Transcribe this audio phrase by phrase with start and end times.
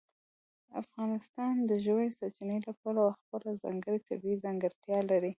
[0.81, 5.29] افغانستان د ژورې سرچینې له پلوه خپله ځانګړې طبیعي ځانګړتیا لري.